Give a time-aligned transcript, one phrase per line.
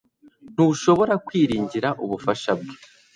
[0.53, 2.73] ntushobora kwiringira ubufasha bwe